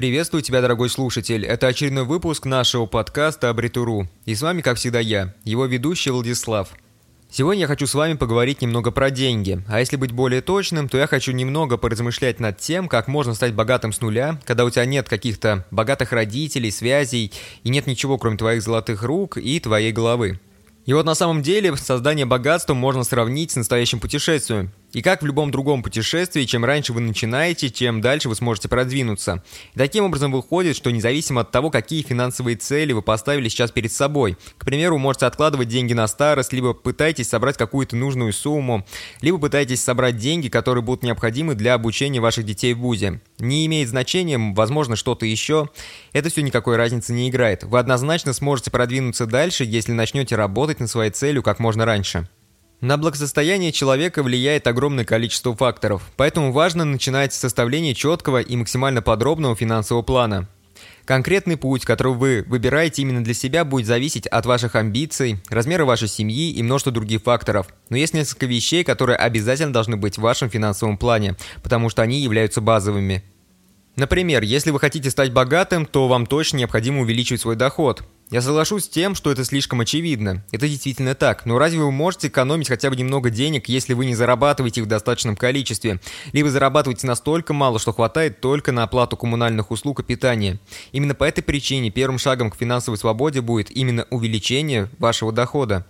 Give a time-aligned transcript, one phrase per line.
[0.00, 1.44] Приветствую тебя, дорогой слушатель.
[1.44, 4.08] Это очередной выпуск нашего подкаста Абритуру.
[4.24, 6.70] И с вами, как всегда, я, его ведущий Владислав.
[7.30, 9.62] Сегодня я хочу с вами поговорить немного про деньги.
[9.68, 13.52] А если быть более точным, то я хочу немного поразмышлять над тем, как можно стать
[13.52, 17.30] богатым с нуля, когда у тебя нет каких-то богатых родителей, связей
[17.62, 20.40] и нет ничего, кроме твоих золотых рук и твоей головы.
[20.86, 24.72] И вот на самом деле создание богатства можно сравнить с настоящим путешествием.
[24.92, 29.42] И как в любом другом путешествии, чем раньше вы начинаете, чем дальше вы сможете продвинуться.
[29.74, 33.92] И таким образом выходит, что независимо от того, какие финансовые цели вы поставили сейчас перед
[33.92, 38.84] собой, к примеру, можете откладывать деньги на старость, либо пытаетесь собрать какую-то нужную сумму,
[39.20, 43.20] либо пытаетесь собрать деньги, которые будут необходимы для обучения ваших детей в ВУЗе.
[43.38, 45.68] Не имеет значения, возможно, что-то еще.
[46.12, 47.62] Это все никакой разницы не играет.
[47.64, 52.28] Вы однозначно сможете продвинуться дальше, если начнете работать над своей целью как можно раньше.
[52.80, 59.02] На благосостояние человека влияет огромное количество факторов, поэтому важно начинать с составления четкого и максимально
[59.02, 60.48] подробного финансового плана.
[61.04, 66.08] Конкретный путь, который вы выбираете именно для себя, будет зависеть от ваших амбиций, размера вашей
[66.08, 67.66] семьи и множества других факторов.
[67.90, 72.20] Но есть несколько вещей, которые обязательно должны быть в вашем финансовом плане, потому что они
[72.20, 73.22] являются базовыми.
[73.96, 78.02] Например, если вы хотите стать богатым, то вам точно необходимо увеличивать свой доход.
[78.30, 80.44] Я соглашусь с тем, что это слишком очевидно.
[80.52, 81.46] Это действительно так.
[81.46, 84.88] Но разве вы можете экономить хотя бы немного денег, если вы не зарабатываете их в
[84.88, 85.98] достаточном количестве?
[86.32, 90.60] Либо зарабатываете настолько мало, что хватает только на оплату коммунальных услуг и питания.
[90.92, 95.84] Именно по этой причине первым шагом к финансовой свободе будет именно увеличение вашего дохода.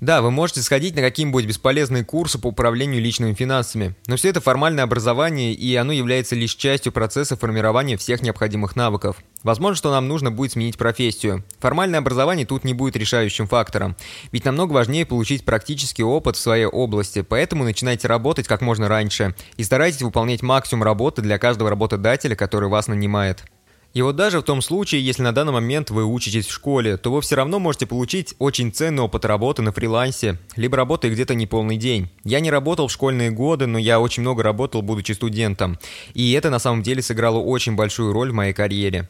[0.00, 4.40] Да, вы можете сходить на какие-нибудь бесполезные курсы по управлению личными финансами, но все это
[4.40, 9.18] формальное образование, и оно является лишь частью процесса формирования всех необходимых навыков.
[9.42, 11.44] Возможно, что нам нужно будет сменить профессию.
[11.58, 13.94] Формальное образование тут не будет решающим фактором,
[14.32, 19.34] ведь намного важнее получить практический опыт в своей области, поэтому начинайте работать как можно раньше
[19.58, 23.44] и старайтесь выполнять максимум работы для каждого работодателя, который вас нанимает.
[23.92, 27.10] И вот даже в том случае, если на данный момент вы учитесь в школе, то
[27.10, 31.46] вы все равно можете получить очень ценный опыт работы на фрилансе, либо работая где-то не
[31.46, 32.08] полный день.
[32.22, 35.78] Я не работал в школьные годы, но я очень много работал, будучи студентом.
[36.14, 39.08] И это на самом деле сыграло очень большую роль в моей карьере.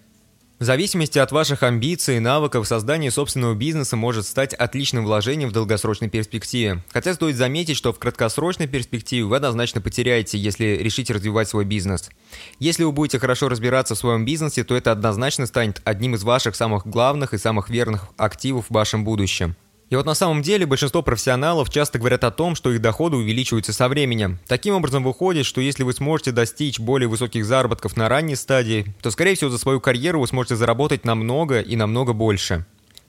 [0.61, 5.53] В зависимости от ваших амбиций и навыков, создание собственного бизнеса может стать отличным вложением в
[5.53, 6.83] долгосрочной перспективе.
[6.91, 12.11] Хотя стоит заметить, что в краткосрочной перспективе вы однозначно потеряете, если решите развивать свой бизнес.
[12.59, 16.55] Если вы будете хорошо разбираться в своем бизнесе, то это однозначно станет одним из ваших
[16.55, 19.57] самых главных и самых верных активов в вашем будущем.
[19.91, 23.73] И вот на самом деле большинство профессионалов часто говорят о том, что их доходы увеличиваются
[23.73, 24.39] со временем.
[24.47, 29.11] Таким образом выходит, что если вы сможете достичь более высоких заработков на ранней стадии, то
[29.11, 32.65] скорее всего за свою карьеру вы сможете заработать намного и намного больше.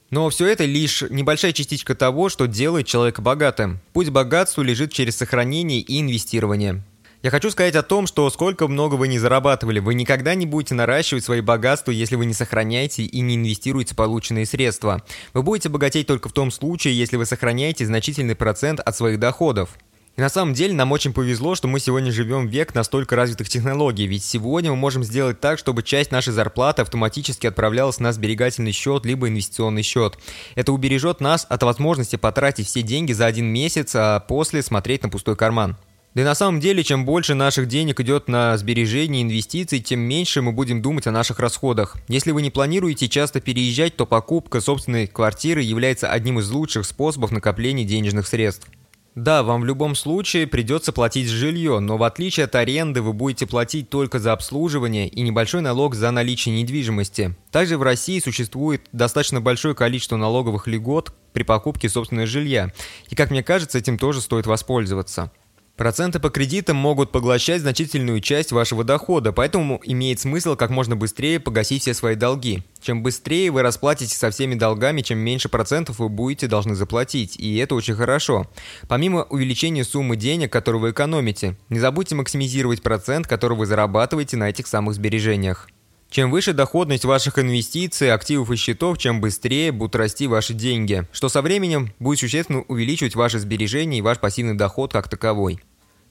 [0.10, 3.80] Но все это лишь небольшая частичка того, что делает человека богатым.
[3.94, 6.84] Путь богатству лежит через сохранение и инвестирование.
[7.24, 10.74] Я хочу сказать о том, что сколько много вы не зарабатывали, вы никогда не будете
[10.74, 15.04] наращивать свои богатства, если вы не сохраняете и не инвестируете полученные средства.
[15.36, 19.70] Вы будете богатеть только в том случае, если вы сохраняете значительный процент от своих доходов.
[20.18, 23.50] И на самом деле нам очень повезло, что мы сегодня живем в век настолько развитых
[23.50, 28.72] технологий, ведь сегодня мы можем сделать так, чтобы часть нашей зарплаты автоматически отправлялась на сберегательный
[28.72, 30.18] счет либо инвестиционный счет.
[30.56, 35.10] Это убережет нас от возможности потратить все деньги за один месяц, а после смотреть на
[35.10, 35.78] пустой карман.
[36.14, 40.02] Да и на самом деле, чем больше наших денег идет на сбережения и инвестиции, тем
[40.02, 41.96] меньше мы будем думать о наших расходах.
[42.10, 47.32] Если вы не планируете часто переезжать, то покупка собственной квартиры является одним из лучших способов
[47.32, 48.68] накопления денежных средств.
[49.16, 53.46] Да, вам в любом случае придется платить жилье, но в отличие от аренды вы будете
[53.46, 57.36] платить только за обслуживание и небольшой налог за наличие недвижимости.
[57.52, 62.72] Также в России существует достаточно большое количество налоговых льгот при покупке собственного жилья,
[63.10, 65.32] и как мне кажется, этим тоже стоит воспользоваться.
[65.78, 71.40] Проценты по кредитам могут поглощать значительную часть вашего дохода, поэтому имеет смысл как можно быстрее
[71.40, 72.64] погасить все свои долги.
[72.82, 77.58] Чем быстрее вы расплатитесь со всеми долгами, чем меньше процентов вы будете должны заплатить, и
[77.58, 78.48] это очень хорошо.
[78.88, 84.50] Помимо увеличения суммы денег, которые вы экономите, не забудьте максимизировать процент, который вы зарабатываете на
[84.50, 85.68] этих самых сбережениях.
[86.12, 91.30] Чем выше доходность ваших инвестиций, активов и счетов, чем быстрее будут расти ваши деньги, что
[91.30, 95.62] со временем будет существенно увеличивать ваши сбережения и ваш пассивный доход как таковой.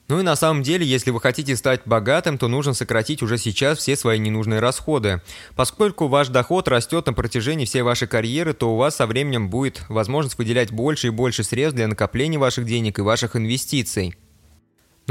[0.07, 3.77] Ну и на самом деле, если вы хотите стать богатым, то нужно сократить уже сейчас
[3.77, 5.21] все свои ненужные расходы.
[5.55, 9.83] Поскольку ваш доход растет на протяжении всей вашей карьеры, то у вас со временем будет
[9.87, 14.15] возможность выделять больше и больше средств для накопления ваших денег и ваших инвестиций.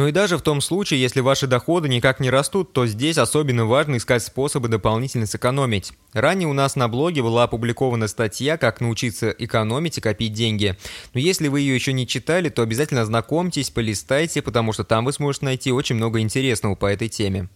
[0.00, 3.66] Но и даже в том случае, если ваши доходы никак не растут, то здесь особенно
[3.66, 5.92] важно искать способы дополнительно сэкономить.
[6.14, 10.74] Ранее у нас на блоге была опубликована статья «Как научиться экономить и копить деньги».
[11.12, 15.12] Но если вы ее еще не читали, то обязательно ознакомьтесь, полистайте, потому что там вы
[15.12, 17.50] сможете найти очень много интересного по этой теме.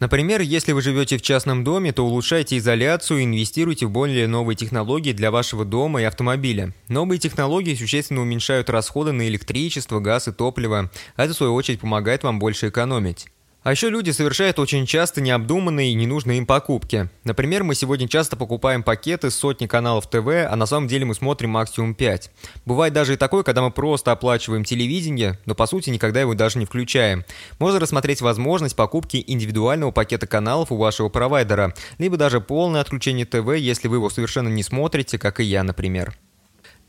[0.00, 4.56] Например, если вы живете в частном доме, то улучшайте изоляцию и инвестируйте в более новые
[4.56, 6.72] технологии для вашего дома и автомобиля.
[6.88, 11.80] Новые технологии существенно уменьшают расходы на электричество, газ и топливо, а это в свою очередь
[11.80, 13.26] помогает вам больше экономить.
[13.64, 17.08] А еще люди совершают очень часто необдуманные и ненужные им покупки.
[17.24, 21.14] Например, мы сегодня часто покупаем пакеты с сотни каналов ТВ, а на самом деле мы
[21.14, 22.30] смотрим максимум 5.
[22.64, 26.58] Бывает даже и такое, когда мы просто оплачиваем телевидение, но по сути никогда его даже
[26.58, 27.24] не включаем.
[27.58, 33.56] Можно рассмотреть возможность покупки индивидуального пакета каналов у вашего провайдера, либо даже полное отключение ТВ,
[33.56, 36.14] если вы его совершенно не смотрите, как и я, например.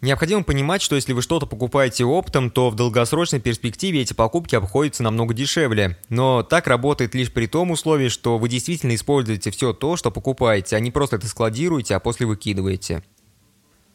[0.01, 5.03] Необходимо понимать, что если вы что-то покупаете оптом, то в долгосрочной перспективе эти покупки обходятся
[5.03, 5.97] намного дешевле.
[6.07, 10.77] Но так работает лишь при том условии, что вы действительно используете все то, что покупаете,
[10.77, 13.03] а не просто это складируете, а после выкидываете.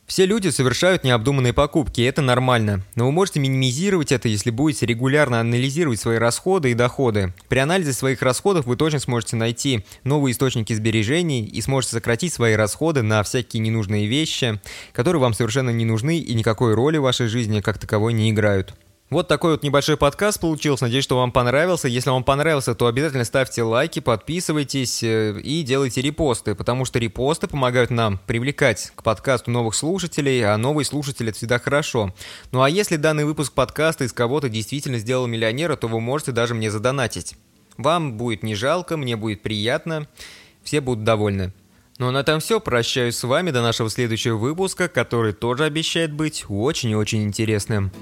[0.06, 2.82] Все люди совершают необдуманные покупки, это нормально.
[2.94, 7.32] Но вы можете минимизировать это, если будете регулярно анализировать свои расходы и доходы.
[7.48, 12.52] При анализе своих расходов вы точно сможете найти новые источники сбережений и сможете сократить свои
[12.54, 14.60] расходы на всякие ненужные вещи,
[14.92, 18.74] которые вам совершенно не нужны и никакой роли в вашей жизни как таковой не играют.
[19.10, 20.84] Вот такой вот небольшой подкаст получился.
[20.84, 21.88] Надеюсь, что вам понравился.
[21.88, 27.46] Если вам понравился, то обязательно ставьте лайки, подписывайтесь э, и делайте репосты, потому что репосты
[27.46, 32.14] помогают нам привлекать к подкасту новых слушателей, а новые слушатели это всегда хорошо.
[32.50, 36.54] Ну а если данный выпуск подкаста из кого-то действительно сделал миллионера, то вы можете даже
[36.54, 37.36] мне задонатить.
[37.76, 40.08] Вам будет не жалко, мне будет приятно,
[40.62, 41.52] все будут довольны.
[41.98, 42.58] Ну а на этом все.
[42.58, 47.92] Прощаюсь с вами до нашего следующего выпуска, который тоже обещает быть очень и очень интересным.